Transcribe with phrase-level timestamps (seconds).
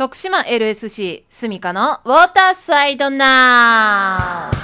[0.00, 4.56] 徳島 LSC スミカのウォーターサイドナウ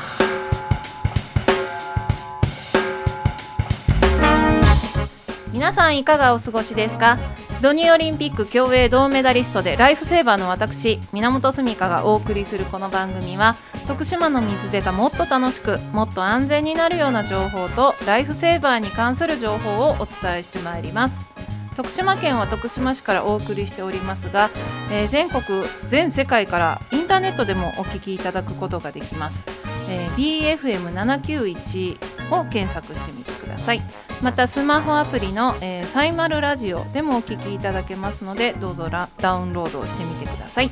[5.53, 7.19] 皆さんいかがお過ごしですか？
[7.53, 13.57] シドニーオリンピック競泳銅メダリストでライフセーバーの私源澄香がお送りするこの番組は
[13.87, 21.36] 徳島の水辺がもっと楽しくもっと安全になるような情報とライフセーバーに関する情報をお伝えしてまいります。
[21.77, 24.51] 徳島県は徳島市からお送りしておりますが、
[24.91, 25.43] えー全国
[25.89, 29.45] 全世界からインターネットでもお聞きいただくことができます、
[29.89, 31.99] えー BFM791
[32.35, 33.83] を検索してみてください。
[34.23, 40.71] またスマホアプリの、えーサイマルラジオでもお聞きいただけますのでどうぞダウンロードしてみてください。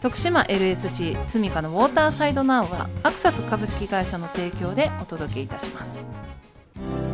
[0.00, 6.04] 徳島 LSC スミカのウォーターサイドナウはアクサス株式会社の提供でお届けいたします。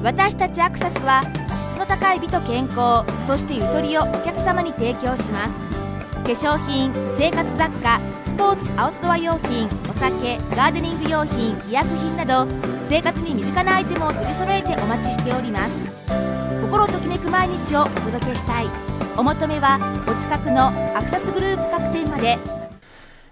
[0.06, 1.20] 私たちアクサスは
[1.72, 5.58] 質の高い美と健康そしてゆとりをお客様に提供します。
[6.14, 12.46] 化粧品生活雑貨スポーツアウトドア用品お酒ガーデニング用品医薬品など
[12.88, 15.72] 生活に身近なアイテムを取り揃えてお待ちしております。
[16.62, 18.66] 心ときめく毎日をお届けしたい。
[19.16, 22.55] お求めはお近くのアクサスグループ各店まで。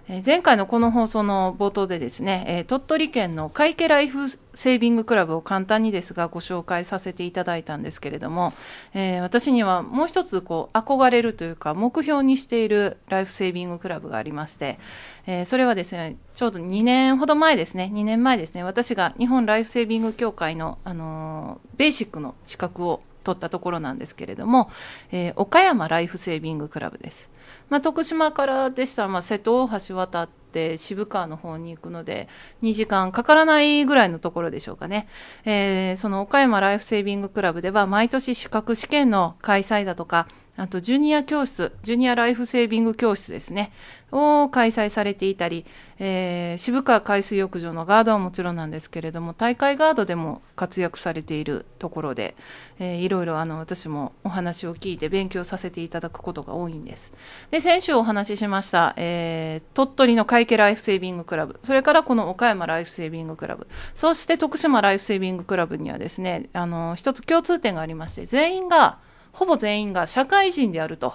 [0.07, 8.53] え前回のこの放送の冒頭でですね、え鳥取県の海家ライフセービングクラブを簡単にですがご紹介させていただいたんですけれども、
[8.93, 14.77] えー私にはもう一つこう憧れるというか目標にしているライフセービングクラブがありまして、
[15.25, 24.69] えーそれはですねちょうど2年ほど前ですね2年前ですね私が日本ライフセービング協会の、あのーベーシックの資格を取ったところなんですけれども、
[25.11, 27.29] えー岡山ライフセービングクラブです。
[27.69, 32.27] まあ、徳島からでしたら、まあ、瀬戸大橋渡って渋川の方に行くので
[32.63, 35.07] 2時間かからないぐらいのところでしょうかね、
[35.45, 43.71] えーその岡山ライフセービングクラブでは毎年資格試験の開催だとかあとジュニア教室ジュニアライフセービング教室ですね。
[44.11, 45.65] を開催されていたり、
[45.99, 52.35] えー渋川海水浴場のガードはもちろんなんですけれども大会ガードでも活躍されているところで、
[52.79, 57.11] えーいろいろあの私もお話を聞いて勉強させていただくことが多いんです。
[57.51, 61.59] で先週お話ししました、えー鳥取の海家ライフセービングクラブ。
[61.63, 63.67] それからこの岡山ライフセービングクラブ。
[63.93, 68.99] そして徳島ライフセービングクラブにはですねあの一つ共通点がありまして全員が
[69.35, 71.13] ほぼ全員が社会人であると。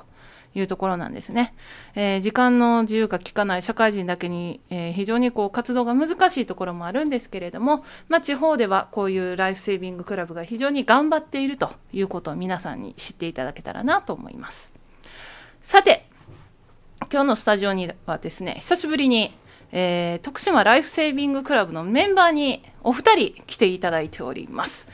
[0.55, 1.55] いうところなんですね、
[1.95, 14.73] えー時間の自由が利かない社会人だけに、えー非常にこう活動が難しいところもあるんですけれども、まあ、地方ではこういうライフセービングクラブが非常に頑張っているということを皆さんに知っていただけたらなと思います。
[15.63, 16.09] さて
[17.13, 19.33] 今日のスタジオにはですね久しぶりに、
[19.71, 24.89] えー徳島ライフセービングクラブのメンバーにお二人来ていただいております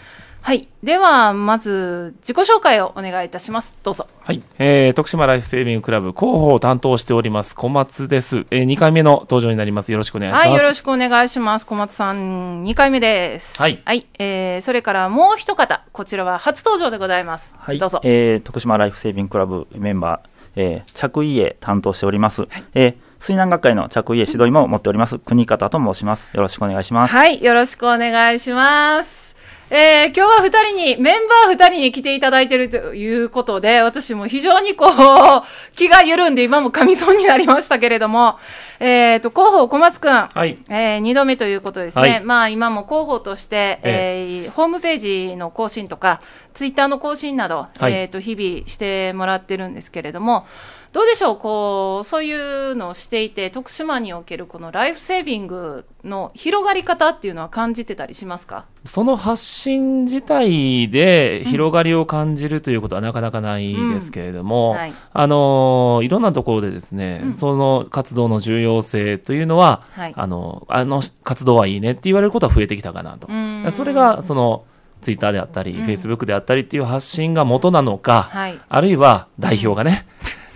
[0.46, 0.68] はい。
[0.80, 3.76] ではまず自己紹介をお願いいたします。
[3.82, 4.06] どうぞ。
[4.20, 9.90] はい、えー、徳島ライフセービングクラブ広報を担当しております小松です、えー、2回目の登場になります。
[9.90, 10.48] よろしくお願いします。
[10.48, 11.66] はいよろしくお願いします。
[11.66, 13.60] 小松さん2回目です。
[13.60, 13.82] はい。
[14.20, 18.00] えーそれからもう一方こちらは初登場でございます、はい、どうぞ。
[18.04, 26.30] えー徳島ライフセービングクラブメンバー、えー着衣営担当しております、えー水難学会の着衣営指導員も持っております国方と申します。
[26.32, 29.25] よろしくお願いします、はい、よろしくお願いします。
[29.68, 38.38] えー今日は二人に、メンバー二人に来ていただいているということで、私も非常にこう、気が緩んで今も噛みそうになりましたけれども、
[38.78, 40.58] えっ、と、広報小松くん、はい。
[40.68, 42.08] えー二度目ということですね。
[42.08, 42.20] はい。
[42.20, 44.48] まあ今も広報として、ええ。
[44.48, 46.20] ーホームページの更新とか、
[46.54, 47.92] ツイッターの更新など、はい。
[47.92, 50.46] えっ、と、日々してもらってるんですけれども、
[50.96, 58.64] どうでしょう、こう、そういうのをしていて、徳島におけるこのライフセービングの広がり方っていうのは感じてたりしますか？
[58.86, 64.92] その発信自体で広がりを感じるということはなかなかないですけれども、はい。
[65.12, 67.34] あのーいろんなところでですね、うん。
[67.34, 70.14] その活動の重要性というのは、はい。
[70.16, 73.66] あのあの活動はいいねって言われることは増えてきたかなと、うん。
[73.70, 74.64] それがその
[75.02, 75.84] ツイッターであったり、うん。
[75.84, 78.58] フェイスブックであったりっていう発信が元なのか、はい。
[78.66, 80.06] あるいは代表がね、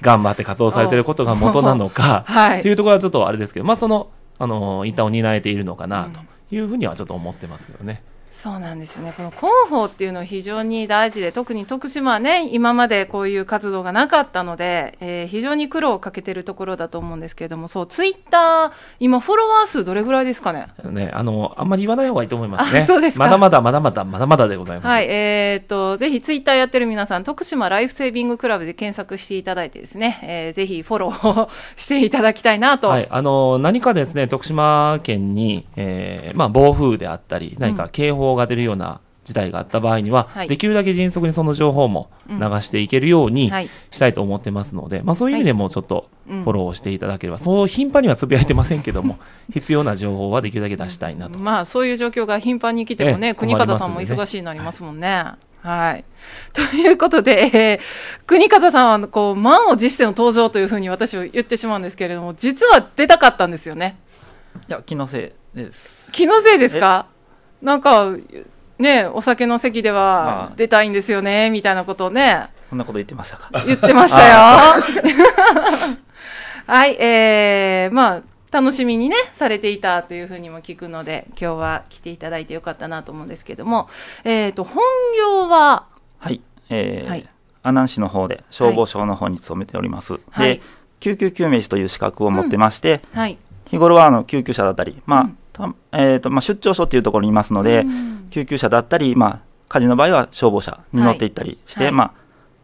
[0.01, 4.09] 頑張って活動されてることが元なのか、 はいっていうところはちょっとあれですけど、まあその、
[4.39, 6.21] あの、一端を担えているのかなと
[6.55, 8.03] いうふうにはちょっと思ってますけどね。
[8.33, 9.13] そうなんですよね。
[9.17, 20.69] この広報っていうのは非常に大事で、特に徳島はね、今までこういう活動がなかったので、えー非常に苦労をかけてるところだと思うんですけれども、そう、ツイッター、今フォロワー数どれぐらいですかね？
[20.85, 22.81] ね、あの、あんまり言わない方がいいと思いますね。
[22.81, 24.87] あそうですかまだまだまだまだまだまだでございます。
[24.87, 32.89] はい、えーっと、ぜひツイッターやってる皆さん、徳島ライフセービングクラブで検索していただいてですね、えーぜひフォローをしていただきたいなと。
[32.89, 49.19] はい、あの何かですね徳島県に、えーまあ、暴風であったり何か警報が出るような事態があった場合には、はいできるだけ迅速にその情報も流していけるようにはいしたいと思ってますので、まあ、そういう意味でもちょっとうんフォローをしていただければ、そう頻繁にはつぶやいてませんけども
[49.53, 51.39] 必要な情報はできるだけ出したいなと。
[51.39, 55.25] まあそういう状況が頻繁に来てもええね、国方さんも困りますんでね忙しいになりますもんね。
[55.63, 56.05] はい。
[56.55, 57.75] ということで、え
[58.25, 63.99] ー国方さんはこう満を持しての登場というふうに私は言ってしまうんですけれども、実は出たかったんですよね。
[64.69, 67.07] いや気のせいです気のせいですか？
[67.63, 68.11] なんか、
[68.79, 70.55] ね、お酒の席でまはあ。
[70.57, 73.51] 出たいんですよね、みたいなことをね、こんなこと言ってましたか？
[73.67, 74.35] 言ってましたよ。
[76.67, 78.23] はい、えー、まあ、
[78.53, 83.89] 楽しみにね、されていたというふうにも聞くので、今日は来ていただいてよかったなと思うんですけども、
[84.25, 84.83] えっ、と、本
[85.19, 85.85] 業は、
[86.19, 87.27] はい、えーはい。
[87.63, 90.57] 阿南市の方で消防署の方に勤めております、はい。
[90.57, 90.63] で
[91.01, 93.39] 救急救命士という資格を持ってまして、はい。
[93.69, 95.29] 日頃はあの救急車だったり、まあうん。
[95.31, 95.37] た
[95.93, 98.29] えーとまあ、出張所っていうところにいますので、うん。
[98.31, 101.93] 救急車だったり、まあ、火事の場合は消防車に乗っていったりして、はい。
[101.93, 102.13] まあ、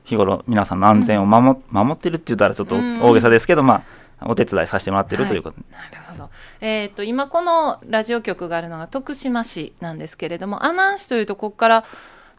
[0.04, 3.82] 日頃皆さんの安全を守,、守ってるって言ったらちょっとうん大げさですけど、ま
[4.20, 6.30] あ、お手伝いさせてもらってるということ、なるほど。
[6.60, 11.84] えっ、と、今このラジオ局があるのが徳島市なんですけれども、阿南市というと、ここから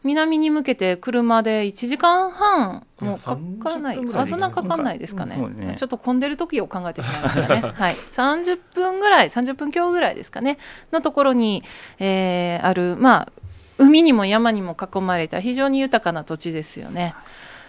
[0.04, 3.96] 南に向けて車で1時間半もうかからない。
[3.98, 5.74] 30分ぐらいあそんなかかんないですかね,、ね。
[5.76, 7.60] ちょっと混んでる時を考えてしまいましたね。
[7.74, 7.94] はい。
[7.94, 10.58] 30分ぐらい30分強ぐらいですかね。
[10.92, 11.62] のところに、
[11.98, 13.28] えーあるまあ
[13.78, 17.14] 海にも山にも囲まれた非常に豊かな土地ですよね。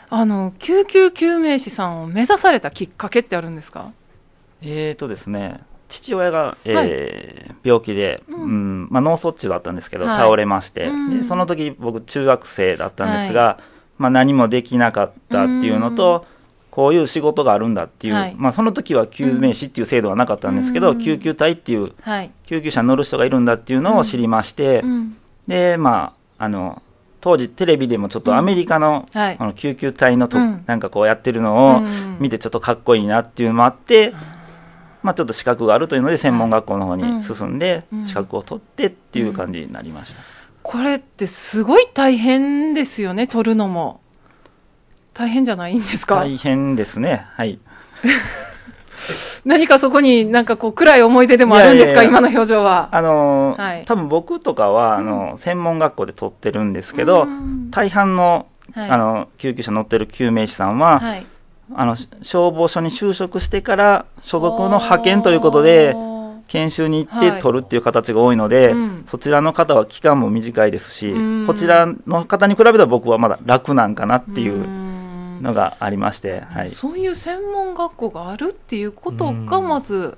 [0.09, 3.91] あの救急救命士さんを目指されたきっかけってあるんですか？
[4.63, 5.59] えーとですね
[5.89, 10.17] 父親が、えー病気で、ううんんまあ、脳卒中だったんですけど、はい。
[10.17, 11.17] 倒れまして、うん。
[11.17, 13.59] でその時僕中学生だったんですが、
[13.97, 16.25] まあ、何もできなかったっていうのと、
[16.71, 18.35] こういう仕事があるんだっていう、はい。
[18.37, 20.99] まあ、その時は救命士っていう制度はなかったんですけど、うん。
[20.99, 25.17] 救急隊っていうはい、救急車に乗る人がいるんだっていうのを知りまして、うん。
[25.47, 26.81] でまああの
[27.19, 29.37] 当時テレビでもちょっとアメリカの,、はい。
[29.37, 30.63] あの救急隊のと、うん。
[30.65, 32.17] なんかこうやってるのをうん。
[32.21, 34.13] 見てちょっとかっこいいなっていうのもあって、
[35.01, 38.05] まあ、ちょっと資格があるというので専門学校の方に進んでうん。
[38.05, 40.21] 資格を取ってっていう感じになりました、
[40.61, 44.01] これってすごい大変ですよね取るのも。
[45.13, 46.15] 大変じゃないんですか？
[46.15, 47.25] 大変ですね。
[47.33, 47.59] はい。
[49.45, 52.03] 何かそこになんかこう暗い思い出でもあるんですか？
[52.03, 52.89] 今の表情は。
[52.91, 53.85] あのーはい。
[53.85, 57.71] 多分僕とかはあの、専門学校で取ってるんですけど、うん。
[57.71, 58.89] 大半の,、はい。
[58.89, 61.25] あの救急車乗ってる救命士さんは、はい
[61.73, 65.95] あの消防署に就職してから所属の派遣ということで
[66.47, 69.03] 研修に行っはいて取るっていう形が多いので、うん。
[69.05, 71.47] そちらの方は期間も短いですし、うん。
[71.47, 74.89] こちらの方に比べたら僕はまだ楽なんかなっていううん。
[75.41, 80.17] のがありまして、はい、そういう専門学校があるっていうことがまず、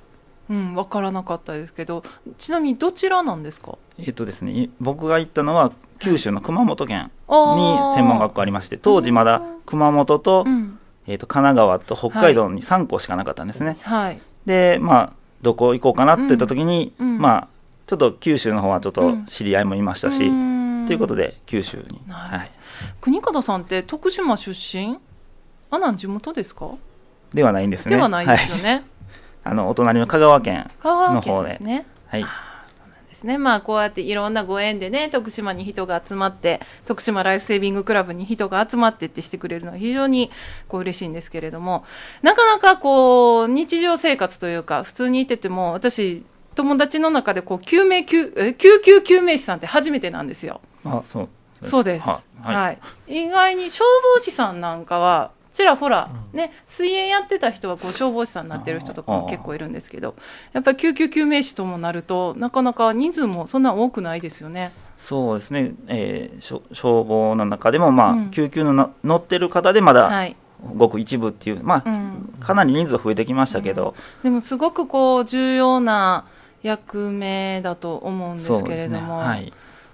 [0.50, 2.02] うん、分からなかったですけど
[2.38, 3.78] ちなみにどちらなんですか？
[4.00, 5.70] えっとですねい僕が行ったのは
[6.00, 7.38] 九州の熊本県に
[7.94, 10.76] 専門学校ありまして当時まだ熊本と,、うん
[11.06, 13.76] えっと神奈川と北海道に3校しかなかったんですね。
[13.82, 14.20] はい。
[14.46, 15.12] でまあ
[15.42, 17.14] どこ行こうかなって言った時に、うん。
[17.14, 17.18] うん。
[17.18, 17.48] まあ
[17.86, 20.84] ちょっと九州の方はちょっと知り合いもいましたし、うん。
[20.86, 22.50] ということで九州に、はい、
[23.00, 24.98] 国方さんって徳島出身？
[25.70, 26.70] あなん地元ですか？
[27.32, 27.96] ではないんですね。
[27.96, 28.82] ではないですよね、
[29.44, 31.56] あのお隣の香川県の方で。
[31.56, 31.86] すね。
[32.06, 32.24] はい
[33.22, 33.38] ですね。
[33.38, 40.30] まあこうやっていろんなご縁でね徳島に人が集まって徳島ライフセービングクラブに人が集まってってしてくれるのは非常に
[40.68, 41.84] こう嬉しいんですけれども。
[42.22, 50.60] なかなかこう日常生活というか普通にいてても私友達の中でこう救命救え救急救命士さんって初めてなんですよ。
[50.84, 51.28] あそう
[51.62, 52.08] そうです。
[52.08, 52.78] ははい。
[53.06, 60.14] い、意外に消防士さんなんかはちらほら、ね水泳やってた人はこう消防士さんになってる人とかも結構いるんですけど
[60.52, 64.72] やっぱり救急救命士ともなるとなかなか人数もそんな多くないですよね。
[64.98, 68.30] そうですね、えーしょ消防の中でも、まあうん。
[68.30, 70.36] 救急のな乗ってる方でまだはい。
[70.76, 76.24] ごく一部っていう、まあうん、かなり人数は増えてきましたけど、でもすごくこう重要な
[76.62, 79.52] 役目だと思うんですけれども、はい、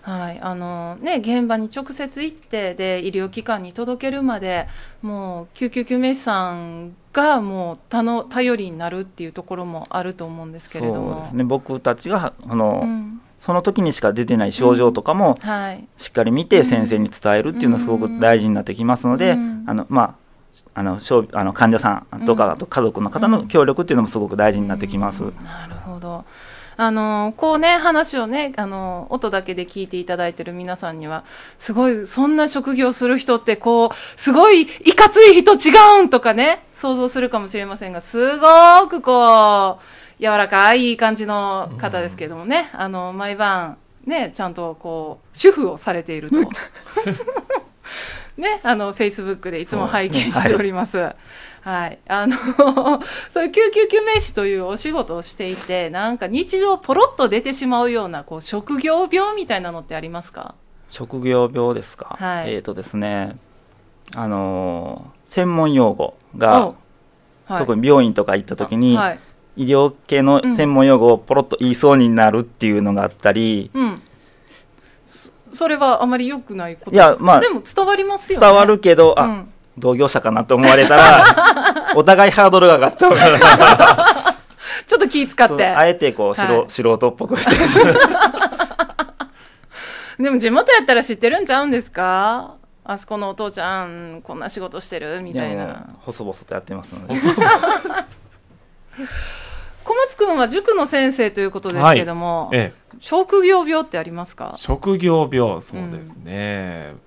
[0.08, 4.66] はい、あのね現場に直接行ってで医療機関に届けるまで
[5.02, 11.44] もう救急救命士さんがもうたの頼りになるっていうところもあると思うんですけれどそうもですね。
[11.44, 13.20] 僕たちがあの、うん。
[13.38, 15.86] その時にしか出てない症状とかもはい。
[15.98, 19.64] しっかり見て先生に伝えるっていうのはすごく大事になってきますので、うん。
[19.66, 20.28] あのまあ
[20.74, 25.22] あの小あの患者さんとか、と家族の方の協力っていうのもすごく大事になってきます。
[25.42, 26.24] なるほど
[26.80, 31.24] あのこうね話をねあの音だけで聞いていただいてる皆さんには
[31.56, 38.46] すごいそんな職業する人ってこうすごいいかつい人違うんとかね想像するかもしれませんがすご
[38.88, 46.36] くこう柔らかいいい感じの方ですけどもね、あの毎晩ねちゃんとこう主婦をされていると
[48.36, 50.98] ねあのフェイスブックでいつも拝見しております。
[50.98, 51.16] はい、
[51.64, 51.90] あ
[52.26, 52.36] の
[53.30, 60.54] そういう救急救命士というお仕事をしていてなんか日常ポロッと出てしまうようなこう職業病みたいなのってありますか？
[60.88, 62.54] 職業病ですか、はい。
[62.54, 63.36] えっ、とですね
[64.14, 66.74] あのー専門用語が、お
[67.44, 67.58] はい。
[67.60, 69.18] 特に病院とか行った時に、はい。
[69.58, 74.00] 医療系の専門用語をポロッと言いそうになるっていうのがあったり、うん、
[75.04, 77.24] そそれはあまり良くないこといやですか？
[77.24, 78.46] まあでも伝わりますよね。
[78.46, 83.38] 伝わるけど、あ、うん同業者かなと思われたら お互いハードルが上がっちゃうから。
[84.86, 85.66] ちょっと気使って。
[85.66, 86.64] あえてこう、素はい。
[86.68, 87.84] 素人っぽくして。
[87.84, 87.94] る
[90.24, 92.54] でも地元やったら知ってるんちゃうんですか？
[92.84, 95.64] あそこのお父ちゃんこんな仕事してるみたいな。
[95.64, 97.14] う細々とやってますので。
[99.84, 104.52] 小松くんは塾の先生ということですけども、え職業病ってありますえ、か？
[104.56, 106.98] 職業病そうですね、の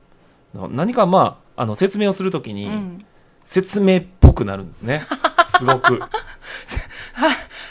[0.53, 3.05] 何かまああの説明をするときに、うん。
[3.46, 5.05] 説明っぽくなるんですね。
[5.46, 5.93] すごく。
[5.93, 6.08] 力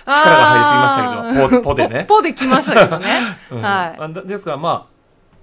[0.07, 2.05] が入りすぎましたけどポポでね。
[2.07, 3.37] ポポできましたけどね。
[3.51, 3.63] うん。
[3.63, 3.95] は
[4.25, 4.29] い。
[4.29, 4.87] ですからまあ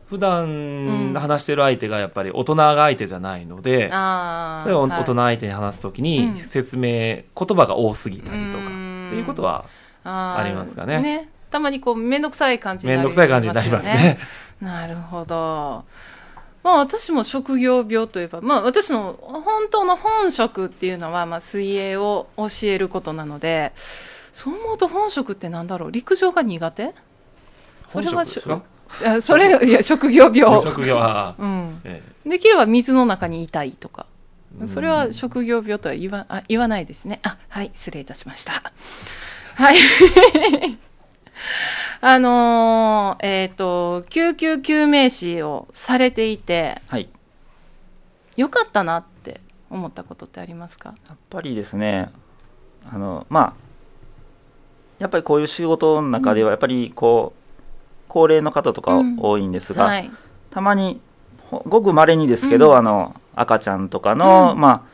[0.10, 1.14] 普段うん。
[1.14, 4.68] 話してる相手がやっぱり大人が相手じゃないので、あー。
[4.68, 5.02] でおはい。
[5.02, 6.38] 大人相手に話すときにうん。
[6.38, 7.26] 説明、言
[7.58, 9.66] 葉が多すぎたりとかってうんいうことは
[10.04, 11.30] ありますかね。
[11.50, 14.20] たまにこう面倒くさい感じになる面倒くさい感じになりますね。
[14.62, 15.86] なるほど。
[16.68, 23.72] まあ私も職業病といえば、まあ私の本当の本職っていうのは、まあ水泳を教えることなので、
[24.34, 25.92] そう思うと本職ってなんだろう？
[25.92, 26.94] 陸上が苦手？
[27.88, 28.62] それは本職ですか？
[29.02, 30.62] いやそれ、いや、職業病。
[30.62, 31.82] 職業は、 うん。
[31.86, 34.06] えできれば水の中にいたいとか。
[34.62, 37.22] えそれは職業病とは言わあ言わないですね。
[37.24, 38.62] あはい、失礼いたしました。
[39.56, 39.78] はい。
[42.00, 47.10] あのーえっ、と、救急救命士をされていて、はい。
[48.36, 50.94] よかったなって思ったことってありますか？
[51.08, 52.12] やっぱりですね
[52.88, 53.54] あのまあ
[55.00, 57.42] やっぱりこういう仕事の中ではやっぱりこう
[58.08, 59.18] 高齢の方とかうん。
[59.20, 60.12] 多いんですが、はい。
[60.52, 61.02] たまに
[61.50, 62.78] ほごく稀にですけど、うん。
[62.78, 64.62] あの赤ちゃんとかの、うん。
[64.62, 64.88] ま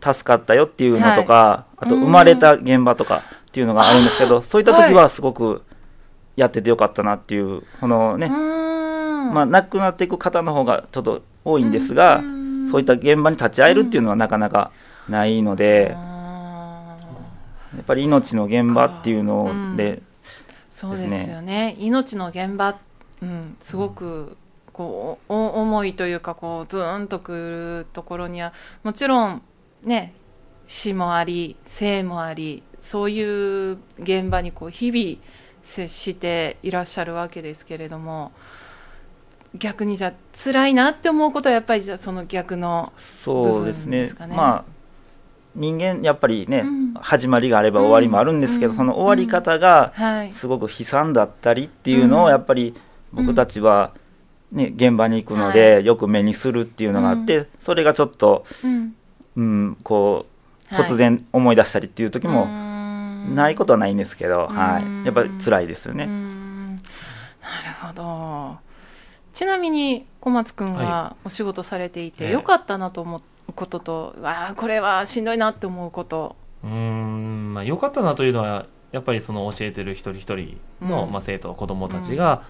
[0.00, 5.62] あ助かったよっていうのとか、あとうん生まれた現場とかっていうのがあるんですけど、そういった時はすごく
[6.36, 12.68] やっててよかったなっていうこのね、まあ、亡くなっていく方の方がちょっと多いんですが、うん。
[12.70, 14.70] そういった現場に立ち会えるっていうのはなかなか
[15.08, 19.76] ないので、やっぱり命の現場っていうのうん。
[19.76, 20.02] で、
[20.70, 21.76] そうですよね。
[21.78, 22.76] 命の現場、
[23.20, 24.36] うん、すごく
[24.72, 29.42] こうお重いというかこうズーンとくるところにはもちろん
[29.82, 30.14] ね
[30.66, 35.18] 死もあり生もありそういう現場にこう日々
[35.62, 38.32] 接していらっしゃるわけですけれども
[39.54, 43.90] 逆にじゃあ辛いなって思うことはやっぱりじゃあその逆のそうですね。
[43.90, 44.36] 部分ですかね。
[44.36, 44.64] まあ
[45.54, 46.94] 人間やっぱりね、うん。
[46.94, 48.76] 始まりがあれば終わりもあるんですけど、うん。
[48.76, 50.32] その終わり方がはい。
[50.32, 52.22] すごく悲惨だったりっていうのうん。
[52.24, 52.74] をやっぱり
[53.12, 53.92] 僕たちは、
[54.50, 58.94] ね、現場に行くのでよく目にするっていうのがあって、それがちょっと、うん。
[59.36, 60.24] うん、こ
[60.70, 60.84] うはい。
[60.86, 62.71] 突然思い出したりっていう時もも
[63.26, 64.56] ないことはないんですけど、うん。
[64.56, 66.06] はい、やっぱり辛いですよね。
[66.06, 66.76] ん。
[66.76, 66.82] なる
[67.80, 68.58] ほど。
[69.32, 72.30] ちなみに小松くんははお仕事されていて、ええ。
[72.32, 76.36] よかったなと思うことと、わあこれはしんどいなって思うこと。
[76.64, 77.54] うーん。
[77.54, 81.12] まあ良かったなというのはやっぱりその教えてる一人一人の、うん。
[81.12, 82.42] まあ、生徒子どもたちが、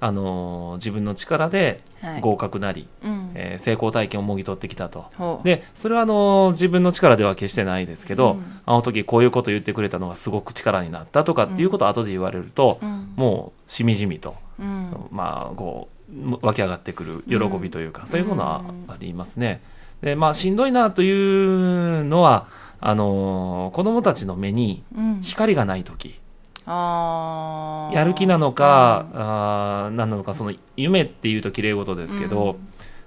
[0.00, 2.20] あのー自分の力ではい。
[2.22, 3.30] 合格なり、うん。
[3.34, 5.40] えー成功体験をもぎ取ってきたと。
[5.44, 13.12] でそれはあのー自分の力では決してないですけど、うんあの時こういうこと言ってくれたのがすごく力になったとかっていうことを後で言われると、うん。
[13.16, 14.94] もうしみじみと、うん。
[15.10, 19.60] まあこう湧き上がってくる喜びというか、うんそういうものはありますね。
[20.02, 22.46] でまあしんどいなというのは
[22.80, 25.20] あのー子供たちの目にうん。
[25.22, 26.18] 光がない時。
[26.66, 32.56] やる気なのか、あー何なのかその夢っていうと綺麗事ですけど、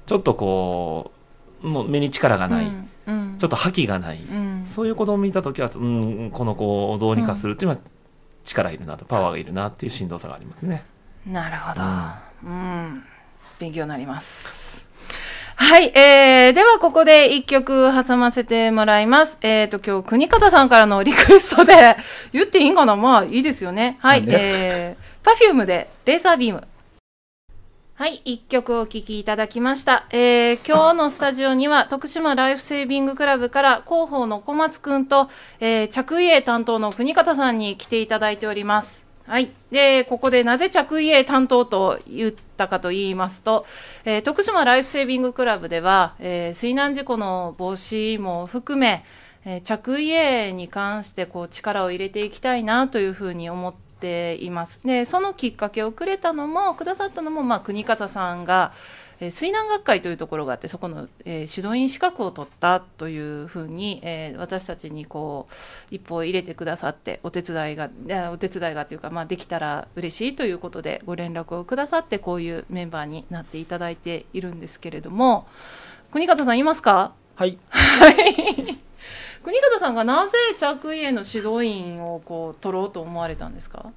[0.05, 1.11] ちょっとこ
[1.63, 2.71] うもう目に力ががない、
[3.07, 3.35] うん。
[3.37, 4.63] ちょっと覇気がない、うん。
[4.65, 7.81] そういう子供を見た時は、うん、この子をどうにかするっていうのは
[8.43, 10.83] 力いるなとパワーがいるなっていうしんどさがありますね。
[11.25, 11.81] なるほど。
[12.49, 13.03] うん。
[13.59, 14.85] 勉強になります。
[15.55, 19.37] はい、えー、ではここで一曲挟ませてもらいます。
[19.41, 21.95] えっ、と、今日、国方さんからのリクエストで、
[22.33, 22.95] 言っていいんかな？
[22.95, 23.97] まあ、いいですよね。
[24.01, 26.67] はい、えー、パフュームで、レーザービーム。
[27.95, 30.07] はい、一曲お聴きいただきました。
[30.09, 35.29] えー、今日のスタジオには、徳島ライフセービングクラブから広報の小松くんと、
[35.59, 39.02] えー、着衣営担当の国方さんに来ていただいております。
[39.25, 43.65] はい、でここでなぜ着衣営担当と言ったかと言いますと、
[44.03, 49.05] えー徳島ライフセービングクラブでは、えー水難事故の防止も含め、
[49.45, 54.81] えー着衣営に関してこう力を入れていきたいなというふうに思っています。
[54.83, 58.73] でそのきっかけをくれたのもくださったのも、まあ、国方さんが、
[59.19, 65.53] えー水難学会というところがあってそこの、えー指導員資格を取ったというふうに、えー私たちにこう
[65.95, 67.89] 一歩を入れてくださってお手伝いが
[68.31, 75.47] お手伝いがというか、まあ、できたら嬉しいということでご連絡をくださってこういうメンバーになっていただいているんですけれども
[76.11, 77.13] 国方さんいますか？
[77.35, 77.57] はい。
[79.43, 83.91] 国方さんがなぜ着衣への指導員をこう取ろうと思われたんですか？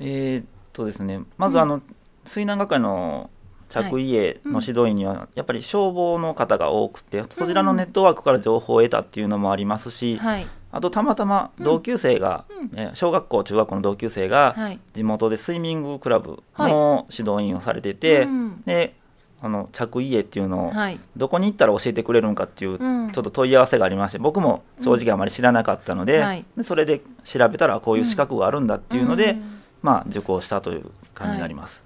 [0.00, 1.82] えーっとですねまずあの、
[2.24, 3.30] 水難学会の
[3.68, 10.46] 着衣営の指導員にはやっぱり消防の方が多くて、そちらのネットワークから情報を得たっていうのもありますし、はい。
[10.72, 12.44] あとたまたま同級生が、
[12.74, 14.78] えー小学校中学校の同級生がはい。
[14.94, 18.94] 地元でスイミングクラブの指導員をされてて、うんで
[19.42, 20.98] あの着衣営っていうのをはい。
[21.16, 23.10] どこに行ったら教えてくれるのかっていううん。
[23.12, 26.44] ちょっと問い合わせがありまして僕も正直あまり知らなかったので,、はい。
[26.56, 29.60] でそれで調べたらこういう資格があるんだっていうので、うん。
[29.82, 31.82] まあ、受講したという感じになります。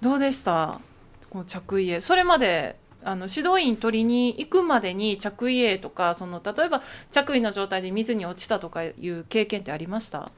[0.00, 0.80] どうでした？
[1.34, 10.30] こう着衣営それまであの指導員取りに行くまでに着衣営とかその例えば着衣の状態で水に落ちたとかいう経験ってありました？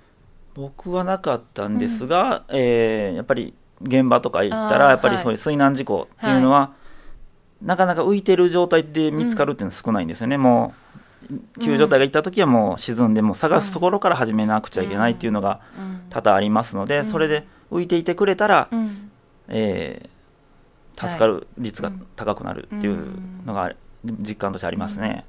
[0.55, 5.23] 僕はなかったんですが、えーやっぱり現場とか行ったらやっぱりはい。
[5.23, 6.73] そういう水難事故っていうのは、
[7.61, 10.73] なかなか浮いてる状態で見つかるっていうのは少ないんですよね、も
[11.31, 16.01] う救助隊が行った時はもう沈んでもう探すところから始めなくちゃいけないっていうのがうん。
[16.09, 19.11] 多々ありますので、うんそれで浮いていてくれたら、うん。
[19.49, 20.16] えー
[20.97, 23.07] 助かる率が高くなるっていう
[23.45, 23.75] のが
[24.05, 25.25] 実感としてありますね。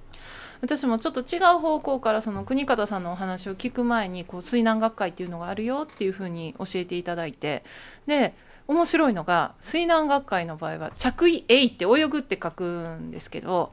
[0.62, 7.64] 私もちょっと違う方向からその国方さんのお話を聞く前にこう水難学会っていうのがあるよっていうふうに教えていただいて
[8.08, 8.34] で
[8.68, 13.72] 面白いのが水難学会の場合は着衣「えい」って泳ぐって書くんですけど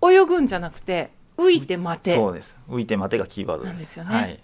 [0.00, 2.14] 泳ぐんじゃなくて浮いて待て。
[2.14, 2.56] そうです。
[2.68, 3.72] 浮いて待てがキーワードです。
[3.72, 4.14] なんですよね。
[4.14, 4.40] はい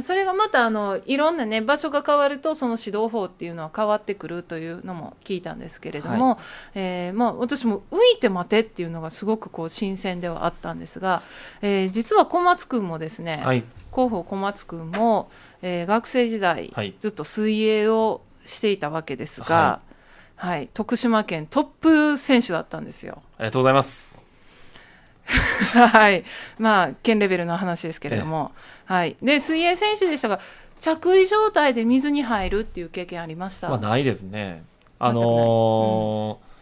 [0.00, 6.38] それがまたあのいろんなね場所が変わるとその指導法っていうのは変わってくるというのも聞いたんですけれども、
[6.74, 11.22] えーまあ、私も「浮いて待て」っていうのがすごくこう新鮮ではあったんですが、
[11.60, 13.64] えー実は小松君もですね、はい。
[13.92, 16.94] 広報小松君も、えー学生時代、はい。
[16.98, 19.80] ずっと水泳をしていたわけですが、
[20.36, 20.70] はい。
[20.72, 23.22] 徳島県トップ選手だったんですよ。
[23.36, 24.21] ありがとうございます
[25.24, 26.24] はい、
[26.58, 28.52] まあ県レベルの話ですけれども、
[28.84, 30.40] はい、で水泳選手でしたが
[30.80, 33.68] 着衣状態で水に入るっていう経験ありました？
[33.68, 34.64] まあないですね。
[34.98, 36.52] あのー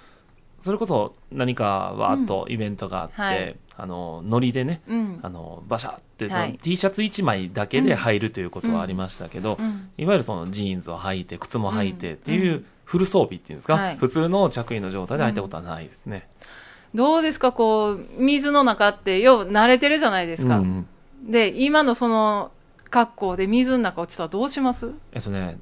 [0.61, 3.57] それこそ何かわーっとイベントがあって、うんはい。
[3.79, 5.19] あのノリでねうん。
[5.23, 6.59] あのバシャってそのはい。
[6.59, 9.89] T シャツ1枚だけで入るということはありましたけど、うん。
[9.97, 13.97] いわゆるそのジーンズを履いて靴も履いてってういうフル装備っていうんですか、はい。
[13.97, 16.29] 普通の着衣の状態で履いたことはないですね。
[16.95, 20.59] どうですかこう水の中ってよう慣れてるじゃないですか。
[20.59, 20.87] うん
[21.23, 22.51] で今のその
[22.89, 24.91] 格好で水の中落ちたらどうします？
[25.13, 25.59] えっとね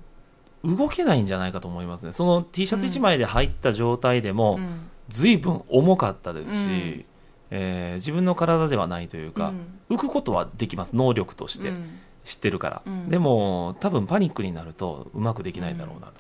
[0.65, 2.13] 動けないんじゃないかと思いますね。
[2.13, 4.89] その T シャツ1枚で入った状態でも、うん。
[5.09, 7.05] 随分重かったですし、うん。
[7.51, 9.53] えー自分の体ではないというか、
[9.91, 11.71] 浮くことはできます能力として。
[11.71, 11.99] うん。
[12.25, 13.09] 知ってるから、うん。
[13.09, 16.15] でも多分パニックになるとうまくできないだろうなと、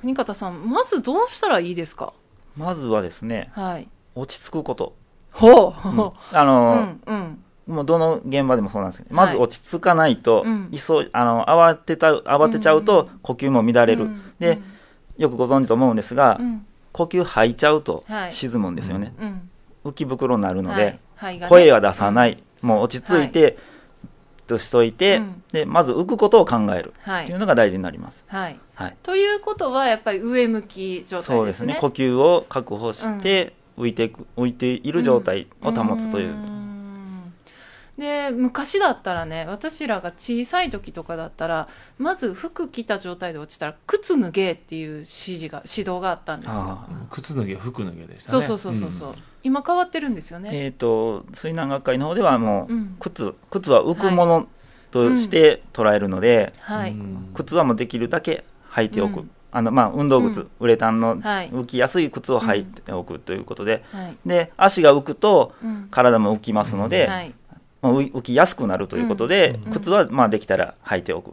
[0.00, 2.12] 国方さんまずどうしたらいいですか？
[2.56, 4.94] まずはですねはい落ち着くこと、
[5.32, 6.12] ほう、うん。
[6.32, 7.42] あうの、んうん。
[7.66, 10.70] もうどの現場でもそうなんですけどまず落ち着かないと、うん。
[10.70, 14.22] 急いあの慌てた慌てちゃうと呼吸も乱れる、うん。
[14.38, 14.58] で
[15.18, 16.66] よくご存知と思うんですが、うん。
[16.92, 18.32] 呼吸吐いちゃうとはい。
[18.32, 19.50] 沈むんですよね、うん。
[19.84, 21.38] 浮き袋になるので、はい。
[21.38, 21.46] ね。
[21.48, 23.58] 声は出さない、もう落ち着いて、
[24.46, 25.42] としといて、うん。
[25.52, 26.94] でまず浮くことを考える。
[27.02, 27.24] はい。
[27.24, 28.60] っていうのが大事になります、はい。
[28.74, 28.96] はい。
[29.02, 31.36] ということはやっぱり上向き状態ですね。
[31.36, 31.78] そうですね。
[31.80, 36.56] 呼吸を確保して浮いていく浮いている状態を保つという、ん。
[37.98, 46.78] で昔だったらね私らが小さい時とかだったらまず服着た状態で落ちたら靴脱げっていう指示が指導があったんですよ。
[47.10, 48.38] 靴脱げ服脱げでしたね。
[48.38, 52.96] そうそうそうそうそう、今変わってるんですよね、えっ、と水難学会の方ではもう、うん。
[53.00, 54.48] 靴靴は浮くもの
[54.90, 57.30] として捉えるので、はい、うん。
[57.34, 60.50] 靴はもうできるだけ履いておく、うんあのまあ運動靴、うん。
[60.60, 61.48] ウレタンのはい。
[61.48, 64.16] 浮きやすい靴を履いておくということで、はい。
[64.26, 65.88] で足が浮くとうん。
[65.90, 67.32] 体も浮きますので、はい。
[67.80, 69.72] まあ浮きやすくなるということで、うん。
[69.72, 71.32] 靴はまあできたら履いておく、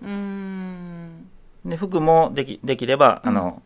[1.65, 3.29] で服もできできれば、うん。
[3.29, 3.62] あの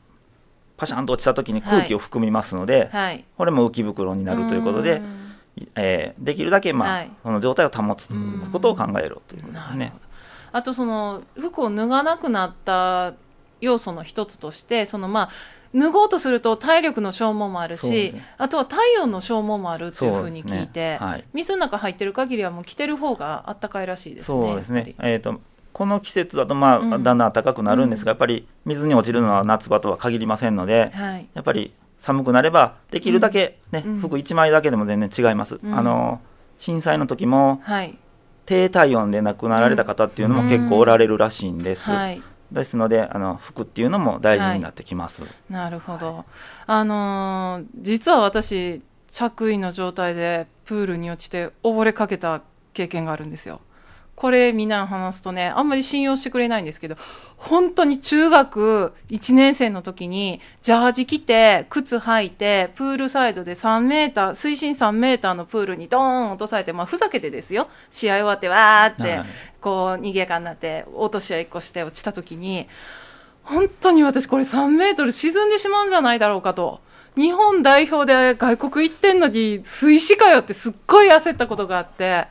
[0.76, 3.24] パシャンと落ちた時に空気を含みますので、はい。
[3.38, 5.04] これも浮き袋になるということで、ん。
[5.76, 7.12] えーできるだけ、まあはい。
[7.22, 9.94] その状態を保つうんことを考えろということですね。
[10.52, 13.14] あとその服を脱がなくなった
[13.62, 15.30] 要素の一つとしてそのまあ
[15.76, 20.98] 脱ごうとすると体力の消耗もあるし、ね、あとは体温の消耗もあるっていうふうに聞いて、ね。
[21.00, 24.48] はい、水の中入ってる限りはもう着てる方があったかいらしいですね。
[24.48, 24.96] そうですね。
[25.00, 25.42] えっ、ー、と
[25.74, 35.60] この季節だとまあ、だんだん暖かくなるんですが、うん、やっぱり水に落ちるのは夏場とは限りませんので、はい、やっぱり寒くなればできるだけね、うん、服1枚だけでも全然違います。
[35.72, 36.20] あの
[36.58, 37.96] 震災の時も、はい、
[38.48, 41.92] 低体温で亡くなられた方っていうのも結構おられるらしいんです。
[41.92, 45.24] はいですのであの服っていうのも大事になってきます。
[45.24, 46.26] はい、なるほど、はい、
[46.68, 52.42] あのー、実は私着衣の状態でプールに落ちて溺れかけた
[52.74, 53.62] 経験があるんですよ。
[54.18, 56.96] これみんな話すとね、あんまり信用してくれないんですけど、
[57.38, 67.70] 本当に中学1年生の時に、ジャージ着て、靴履いて、プールサイドで3メーター、水深3メーターのプールにドーン落とされて、まあふざけてですよ。
[67.92, 69.22] 試合終わってわーって、
[69.62, 72.68] こう、逃げかになって、落とし合いっこして落ちた時に、
[73.44, 76.82] 本当に私これ3メートル沈んでしまうんじゃないだろうかと。
[77.18, 82.28] 日本代表で外国行ってんのに水死かよってすっごい焦ったことがあって、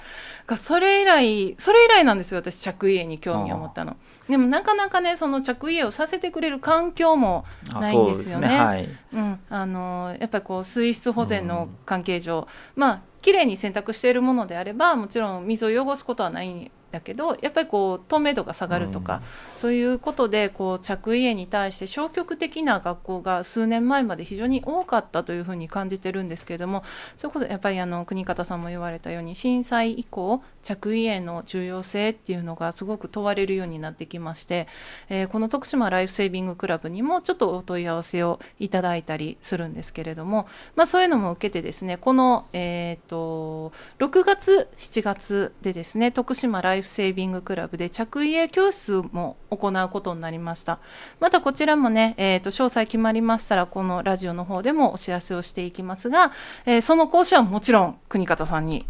[0.47, 3.97] がそれ以来それ以来なんですよ私着衣に興味を持ったの。
[4.29, 8.47] でもなかなかねその着衣をさせてくれる環境もないんですよね。
[8.47, 12.41] うねはい、うん、あのやっぱりこう水質保全の関係上、
[12.77, 19.17] うん、まあ綺麗に洗濯しているものであればもちろん水を汚すことはないだけどやっぱりこう透明度が下がるとか、
[19.55, 26.83] うん、そういうことでこう着衣に対して消極的な学校が数年前まで非常に多かったというふうに感じてるんですけれども
[27.17, 34.69] それこそやっぱりあの国方さんも言われたように震災以降着衣への重要性っていうのがすごく問われるようになってきまして、
[35.11, 50.79] えー、この徳島ライフセービングクラブにもちょっとお問い合わせをいただいたりするんですけれども、まあ、そういうのも受けてですねこの、えーと、と6月7月でですね徳島ライフセービングクラブで着衣教室も行うことになりました。
[51.21, 56.33] またこちらもね、えーと、詳細決まりましたらこのラジオの方でもお知らせをしていきますが、
[56.65, 58.87] えー、その講師はもちろん国方さんに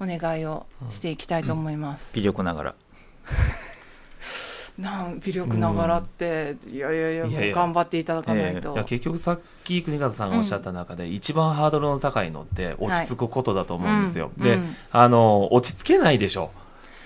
[0.00, 2.74] お願いをしていきたいと思います、微力ながら。
[4.78, 16.50] なん微力ながらって、うん、いやいやいやもう頑張っていただかないと、いや結局さっき国方さんがおっしゃった中で、うん、一番ハードルの高いのって落ち着くことだと思うんですよ、はい、で、うん、あの落ち着けないでしょ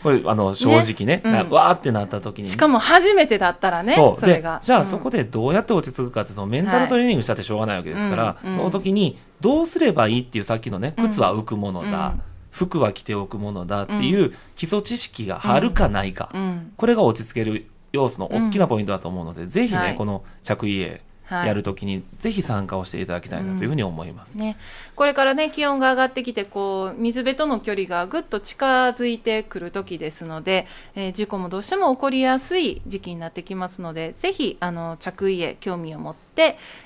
[0.02, 1.40] これあの正直ね、ね。
[1.46, 2.48] うん、わーってなった時に。
[2.48, 4.26] しかも初めてだったらねそう。
[4.26, 4.60] れが。
[4.62, 12.14] じゃあそこでどうやって落ち着くかってそのメンタルトレーニングしたってしょうがないわけですから、はい、その時にどうすればいいっていうさっきのね靴は浮くものだ、
[12.50, 16.32] 服は着ておくものだっていう基礎知識があるかないか、
[16.76, 24.56] これが落ち着ける要素の大きなポイントだと思うので、ぜひね、はい、この着衣へやるときにぜひ参加をしていただきたいなというふうに思います、うん、ね、
[24.94, 36.29] これからね気温が上がってきてこう水辺との距離がぐっと近づいてくる時ですので、えー、事故もどうしても起こりやすい時期になってきますのでぜひあの着衣へ興味を持って、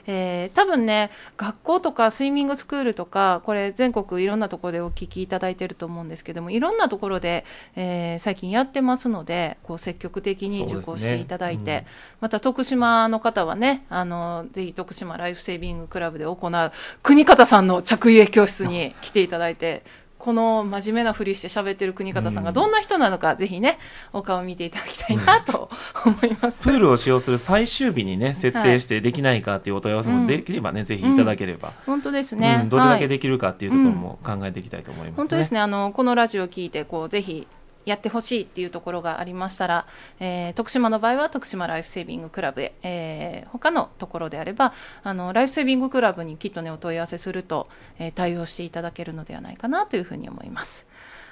[0.07, 7.45] えー、多分ね学校とかスイミングスクールとかこれ全国いろんなところでお聞きいただいてると思うんですけどもいろんなところで、
[7.77, 11.89] えー、最近やってますのでこう積極的に受講していただいて、ねうん、
[12.23, 19.83] また徳島の方はねあのぜひ徳島ライフセービングクラブで行う国方さんの着衣教室に来ていただいて
[20.25, 23.79] この真面目なふりして喋ってる国方さんがどんな人なのか、うん、ぜひね
[24.15, 25.69] お顔見ていただきたいなと
[26.07, 26.65] 思います。
[26.65, 35.61] プールを使用する最終日にね設定してできないかっていうお問い合わせもできればね、はい、ぜひいただければ、うん、本当ですね、うん、どれだけできるかっていうところも考えていきたいと思います、ね、本当ですね。
[35.61, 37.47] あのこのラジオを聞いてこうぜひ
[37.85, 39.87] やってほしいっていうところがありましたら、
[40.21, 47.69] えー、徳島の場合は徳島ライフセービングクラブへ、えー、他のところであればあのライフセービングクラブにきっとねお問い合わせすると、
[47.99, 50.87] えー、対応していただけるのではないかなというふうに思います。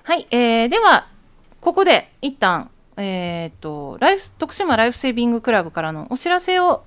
[0.04, 1.06] はい、えー、では
[1.60, 6.84] ここで一旦えーと、ライフ徳島ライフセービングクラブからのお知らせを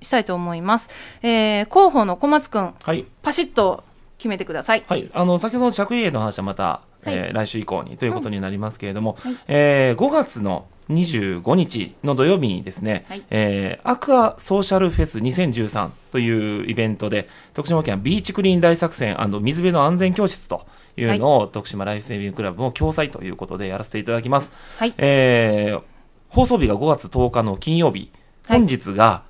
[0.00, 0.90] したいと思います。
[1.22, 3.84] えー、広報の小松君、はい、パシッと
[4.18, 4.84] 決めてください。
[4.86, 25.82] はい、あの先ほどの着衣の話はまたえー、来週以降にということになりますけれども、はい、えー、5月の25日の土曜日にですね、はい、えー、アクアソーシャルフェス2013というイベントで徳島県ビーチクリーン大作戦水辺の安全教室というのを、はい、徳島ライフセービングクラブも共催ということでやらせていただきます、はい、えー、
[26.28, 28.10] 放送日が5月10日の金曜日。
[28.48, 29.22] 本日が、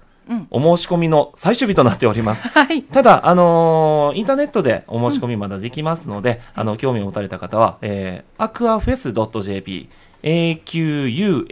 [0.51, 2.49] お申し込みの最終日となっております。
[2.57, 9.89] はい、ただ、あのー、インターネットでお申し込みまだできますので、うん、あの興味を持たれた方は、えー、aquafest.jp
[10.23, 11.51] akuafes.jp、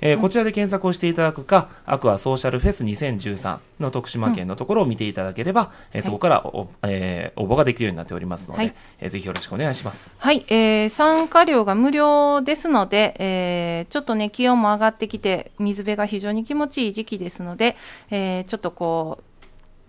[0.00, 10.10] えー、こちらで検索をしていただくか、アクアソーシャルフェス2013の徳島県のところを見ていただければ、うん、えー、そこからお、えー、応募ができるようになっておりますので、はい、えー、ぜひよろしくお願いします。
[10.18, 17.76] はい、えー、参加料が無料ですので、えー、ちょっとね、気温も上がってきて、水辺が非常に気持ちいい時期ですので、
[18.10, 19.18] えー、ちょっとこ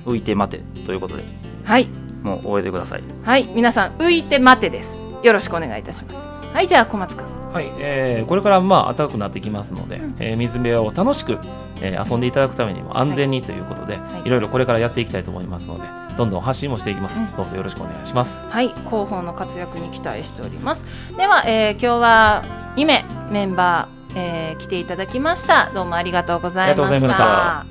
[0.07, 1.25] 浮いて待てということで。
[1.65, 1.89] はい。
[2.23, 3.03] もう覚えてください。
[3.23, 3.47] はい。
[3.55, 5.03] 皆さん浮いて待てです。
[5.23, 6.29] よろしくお願いいたします。
[6.53, 11.39] はいじゃあ小松君はい、えー、これからまあ暖かくなってきますので、うん、えー、水辺を楽しく、
[11.81, 14.13] えー、遊んでいただくためにも安全にということで、はい。
[14.13, 15.85] はい、いろいろこれからやっていきたいと思いますので
[16.17, 18.37] どんどん発信もしていきます、うん、どうぞよろしくお願いします。
[18.37, 18.69] はい。
[18.69, 20.85] 広報の活躍に期待しております。
[21.17, 22.43] では、えー、今日は
[22.77, 25.71] 2名メンバーえー、来ていただきました。
[25.73, 27.67] どうもありがとうございました。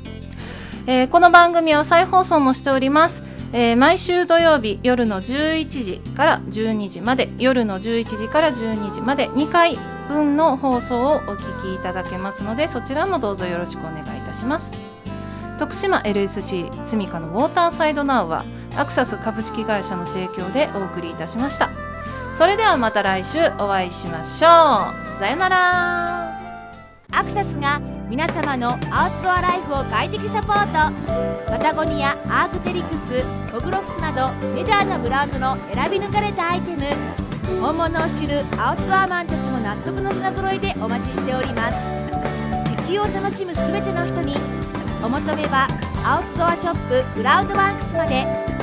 [0.88, 14.78] えー、この番組は再放送もしております、えー、毎週土曜日夜の11時から12時まで夜の11時から12時まで2回分の放送をお聞きいただけますのでそちらもどうぞよろしくお願いいたします。
[15.58, 18.46] 徳島 LSC スミカのウォーターサイドナウは
[18.78, 21.70] アクサス株式会社の提供でお送りいたしました。
[22.32, 25.04] それではまた来週お会いしましょう。
[25.20, 26.37] さよなら
[27.12, 30.93] アクサスが皆様のアウトドアライフを快適サポート。
[31.50, 36.84] パタゴニアアークテリクスホグロフスなどメジャーなブランドの選び抜かれたアイテム。
[37.62, 41.78] 本物を知るアウトドアマンたちも納得の品揃えでお待ちしております。
[42.76, 44.36] 地球を楽しむ全ての人に
[45.04, 45.67] お求めは
[46.04, 48.57] アウトドアショップクラウドワークスまで。